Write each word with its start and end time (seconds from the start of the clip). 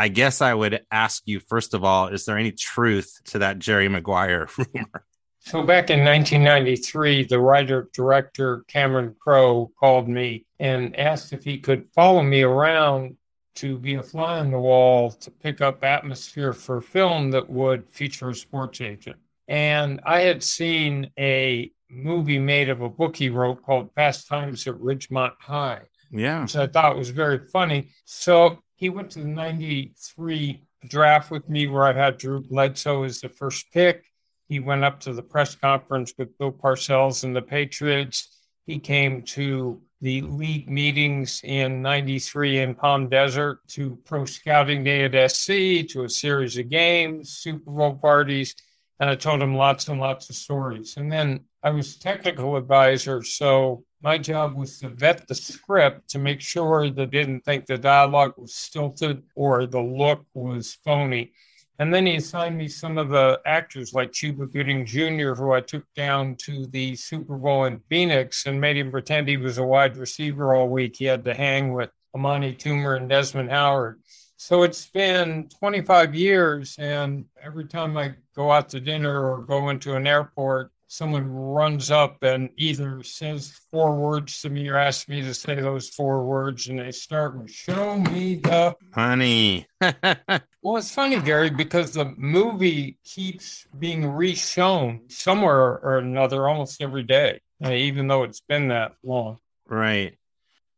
I 0.00 0.08
guess 0.08 0.40
I 0.40 0.54
would 0.54 0.80
ask 0.90 1.22
you 1.26 1.40
first 1.40 1.74
of 1.74 1.84
all, 1.84 2.08
is 2.08 2.24
there 2.24 2.38
any 2.38 2.52
truth 2.52 3.20
to 3.26 3.40
that 3.40 3.58
Jerry 3.58 3.86
Maguire 3.86 4.48
rumor? 4.56 5.04
So 5.40 5.62
back 5.62 5.90
in 5.90 6.02
1993, 6.02 7.24
the 7.24 7.38
writer 7.38 7.90
director 7.92 8.64
Cameron 8.66 9.14
Crowe 9.20 9.70
called 9.78 10.08
me 10.08 10.46
and 10.58 10.98
asked 10.98 11.34
if 11.34 11.44
he 11.44 11.58
could 11.58 11.86
follow 11.94 12.22
me 12.22 12.40
around 12.40 13.18
to 13.56 13.76
be 13.76 13.96
a 13.96 14.02
fly 14.02 14.38
on 14.38 14.50
the 14.50 14.58
wall 14.58 15.10
to 15.10 15.30
pick 15.30 15.60
up 15.60 15.84
atmosphere 15.84 16.54
for 16.54 16.78
a 16.78 16.82
film 16.82 17.30
that 17.32 17.50
would 17.50 17.86
feature 17.90 18.30
a 18.30 18.34
sports 18.34 18.80
agent. 18.80 19.18
And 19.48 20.00
I 20.06 20.20
had 20.20 20.42
seen 20.42 21.10
a 21.18 21.70
movie 21.90 22.38
made 22.38 22.70
of 22.70 22.80
a 22.80 22.88
book 22.88 23.16
he 23.16 23.28
wrote 23.28 23.62
called 23.62 23.92
Fast 23.94 24.28
Times 24.28 24.66
at 24.66 24.76
Ridgemont 24.76 25.34
High. 25.40 25.82
Yeah. 26.10 26.42
Which 26.42 26.56
I 26.56 26.68
thought 26.68 26.96
was 26.96 27.10
very 27.10 27.46
funny. 27.48 27.90
So 28.06 28.62
he 28.80 28.88
went 28.88 29.10
to 29.10 29.18
the 29.20 29.28
93 29.28 30.62
draft 30.88 31.30
with 31.30 31.46
me 31.50 31.66
where 31.66 31.84
I 31.84 31.92
had 31.92 32.16
Drew 32.16 32.40
Bledsoe 32.40 33.02
as 33.02 33.20
the 33.20 33.28
first 33.28 33.70
pick. 33.72 34.06
He 34.48 34.58
went 34.58 34.84
up 34.84 35.00
to 35.00 35.12
the 35.12 35.22
press 35.22 35.54
conference 35.54 36.14
with 36.16 36.36
Bill 36.38 36.50
Parcells 36.50 37.22
and 37.22 37.36
the 37.36 37.42
Patriots. 37.42 38.38
He 38.66 38.78
came 38.78 39.22
to 39.22 39.82
the 40.00 40.22
league 40.22 40.70
meetings 40.70 41.42
in 41.44 41.82
93 41.82 42.60
in 42.60 42.74
Palm 42.74 43.10
Desert 43.10 43.58
to 43.68 43.98
pro 44.06 44.24
scouting 44.24 44.82
day 44.82 45.04
at 45.04 45.30
SC, 45.30 45.86
to 45.90 46.04
a 46.04 46.08
series 46.08 46.56
of 46.56 46.70
games, 46.70 47.36
Super 47.36 47.70
Bowl 47.70 47.96
parties. 47.96 48.54
And 48.98 49.10
I 49.10 49.14
told 49.14 49.42
him 49.42 49.54
lots 49.54 49.88
and 49.88 50.00
lots 50.00 50.30
of 50.30 50.36
stories. 50.36 50.96
And 50.96 51.12
then 51.12 51.40
I 51.62 51.68
was 51.70 51.98
technical 51.98 52.56
advisor. 52.56 53.22
So 53.22 53.84
my 54.02 54.16
job 54.16 54.54
was 54.54 54.78
to 54.78 54.88
vet 54.88 55.28
the 55.28 55.34
script 55.34 56.08
to 56.10 56.18
make 56.18 56.40
sure 56.40 56.90
they 56.90 57.06
didn't 57.06 57.44
think 57.44 57.66
the 57.66 57.76
dialogue 57.76 58.32
was 58.36 58.54
stilted 58.54 59.22
or 59.34 59.66
the 59.66 59.80
look 59.80 60.24
was 60.34 60.78
phony. 60.84 61.32
And 61.78 61.94
then 61.94 62.04
he 62.04 62.16
assigned 62.16 62.58
me 62.58 62.68
some 62.68 62.98
of 62.98 63.08
the 63.08 63.40
actors 63.46 63.94
like 63.94 64.12
Cuba 64.12 64.46
Gooding 64.46 64.84
Jr., 64.84 65.32
who 65.32 65.52
I 65.52 65.62
took 65.62 65.84
down 65.94 66.36
to 66.36 66.66
the 66.66 66.94
Super 66.94 67.36
Bowl 67.36 67.64
in 67.64 67.80
Phoenix 67.88 68.44
and 68.44 68.60
made 68.60 68.76
him 68.76 68.90
pretend 68.90 69.28
he 69.28 69.38
was 69.38 69.56
a 69.56 69.64
wide 69.64 69.96
receiver 69.96 70.54
all 70.54 70.68
week. 70.68 70.96
He 70.96 71.06
had 71.06 71.24
to 71.24 71.32
hang 71.32 71.72
with 71.72 71.90
Amani 72.14 72.54
Toomer 72.54 72.98
and 72.98 73.08
Desmond 73.08 73.50
Howard. 73.50 74.00
So 74.36 74.62
it's 74.62 74.86
been 74.86 75.48
25 75.58 76.14
years, 76.14 76.76
and 76.78 77.26
every 77.42 77.66
time 77.66 77.96
I 77.96 78.14
go 78.34 78.50
out 78.50 78.70
to 78.70 78.80
dinner 78.80 79.30
or 79.30 79.42
go 79.42 79.68
into 79.70 79.94
an 79.94 80.06
airport, 80.06 80.72
someone 80.90 81.30
runs 81.30 81.88
up 81.92 82.20
and 82.22 82.50
either 82.56 83.00
says 83.04 83.52
four 83.70 83.94
words 83.94 84.42
to 84.42 84.50
me 84.50 84.68
or 84.68 84.76
asks 84.76 85.08
me 85.08 85.22
to 85.22 85.32
say 85.32 85.54
those 85.54 85.88
four 85.88 86.24
words, 86.24 86.66
and 86.66 86.80
they 86.80 86.90
start 86.90 87.38
with 87.38 87.50
"Show 87.50 87.98
me 87.98 88.36
the 88.36 88.74
honey." 88.92 89.66
well, 89.80 90.76
it's 90.76 90.92
funny, 90.92 91.20
Gary, 91.20 91.50
because 91.50 91.92
the 91.92 92.12
movie 92.16 92.98
keeps 93.04 93.66
being 93.78 94.02
reshown 94.02 95.10
somewhere 95.10 95.78
or 95.78 95.98
another 95.98 96.48
almost 96.48 96.82
every 96.82 97.04
day, 97.04 97.40
uh, 97.64 97.70
even 97.70 98.08
though 98.08 98.24
it's 98.24 98.40
been 98.40 98.68
that 98.68 98.92
long. 99.04 99.38
Right. 99.68 100.16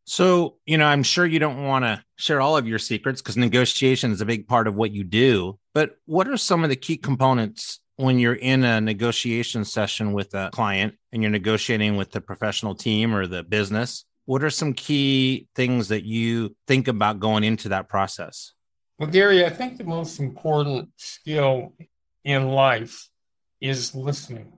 So, 0.05 0.57
you 0.67 0.77
know, 0.79 0.87
I'm 0.87 1.05
sure 1.05 1.25
you 1.25 1.39
don't 1.39 1.65
want 1.65 1.85
to 1.85 2.05
share 2.17 2.41
all 2.41 2.57
of 2.57 2.67
your 2.67 2.81
secrets 2.81 3.23
because 3.23 3.37
negotiation 3.37 4.11
is 4.11 4.21
a 4.21 4.27
big 4.27 4.47
part 4.47 4.67
of 4.67 4.75
what 4.75 4.91
you 4.91 5.05
do. 5.05 5.59
But 5.75 5.97
what 6.07 6.29
are 6.29 6.37
some 6.37 6.65
of 6.65 6.71
the 6.71 6.77
key 6.77 6.97
components 6.97 7.79
when 7.97 8.19
you're 8.19 8.35
in 8.35 8.65
a 8.65 8.81
negotiation 8.81 9.65
session 9.65 10.13
with 10.13 10.35
a 10.35 10.51
client 10.53 10.95
and 11.13 11.23
you're 11.23 11.31
negotiating 11.31 11.97
with 11.97 12.11
the 12.11 12.21
professional 12.21 12.75
team 12.75 13.15
or 13.15 13.27
the 13.27 13.43
business, 13.43 14.05
what 14.25 14.43
are 14.43 14.51
some 14.51 14.73
key 14.73 15.49
things 15.55 15.89
that 15.89 16.05
you 16.05 16.55
think 16.67 16.89
about 16.89 17.21
going 17.21 17.45
into 17.45 17.69
that 17.71 17.89
process? 17.89 18.53
Well, 18.99 19.11
Gary, 19.11 19.45
I 19.45 19.51
think 19.51 19.79
the 19.79 19.85
most 19.85 20.21
important 20.21 20.91
skill 20.97 21.75
in 22.25 22.49
life 22.49 23.09
is 23.61 23.95
listening. 23.95 24.53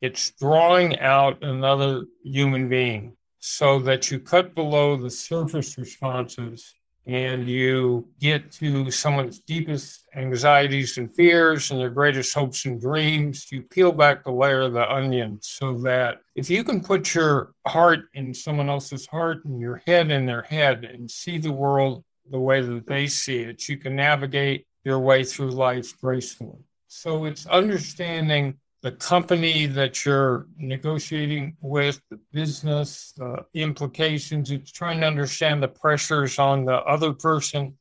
It's 0.00 0.30
drawing 0.30 0.98
out 1.00 1.42
another 1.42 2.04
human 2.24 2.68
being 2.68 3.16
so 3.40 3.78
that 3.80 4.10
you 4.10 4.18
cut 4.18 4.54
below 4.54 4.96
the 4.96 5.10
surface 5.10 5.76
responses 5.76 6.74
and 7.10 7.48
you 7.48 8.06
get 8.20 8.52
to 8.52 8.88
someone's 8.92 9.40
deepest 9.40 10.06
anxieties 10.14 10.96
and 10.96 11.12
fears 11.12 11.72
and 11.72 11.80
their 11.80 11.90
greatest 11.90 12.32
hopes 12.32 12.64
and 12.66 12.80
dreams, 12.80 13.50
you 13.50 13.62
peel 13.62 13.90
back 13.90 14.22
the 14.22 14.30
layer 14.30 14.60
of 14.60 14.74
the 14.74 14.88
onion 14.88 15.36
so 15.42 15.76
that 15.78 16.20
if 16.36 16.48
you 16.48 16.62
can 16.62 16.80
put 16.80 17.12
your 17.12 17.52
heart 17.66 18.02
in 18.14 18.32
someone 18.32 18.68
else's 18.68 19.08
heart 19.08 19.44
and 19.44 19.58
your 19.58 19.82
head 19.88 20.12
in 20.12 20.24
their 20.24 20.42
head 20.42 20.84
and 20.84 21.10
see 21.10 21.36
the 21.36 21.50
world 21.50 22.04
the 22.30 22.38
way 22.38 22.60
that 22.60 22.86
they 22.86 23.08
see 23.08 23.40
it, 23.40 23.68
you 23.68 23.76
can 23.76 23.96
navigate 23.96 24.64
your 24.84 25.00
way 25.00 25.24
through 25.24 25.50
life 25.50 26.00
gracefully. 26.00 26.60
So 26.86 27.24
it's 27.24 27.44
understanding 27.46 28.58
the 28.82 28.92
company 28.92 29.66
that 29.66 30.04
you're 30.04 30.46
negotiating 30.56 31.56
with, 31.60 32.00
the 32.10 32.18
business, 32.32 33.12
the 33.16 33.44
implications. 33.54 34.50
It's 34.50 34.72
trying 34.72 35.00
to 35.00 35.06
understand 35.06 35.62
the 35.62 35.68
pressures 35.68 36.38
on 36.38 36.64
the 36.64 36.76
other 36.76 37.12
person 37.12 37.76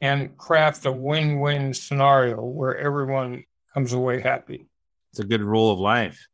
and 0.00 0.36
craft 0.36 0.86
a 0.86 0.92
win 0.92 1.40
win 1.40 1.74
scenario 1.74 2.40
where 2.40 2.76
everyone 2.76 3.44
comes 3.72 3.92
away 3.92 4.20
happy. 4.20 4.66
It's 5.10 5.20
a 5.20 5.24
good 5.24 5.42
rule 5.42 5.72
of 5.72 5.78
life. 5.78 6.26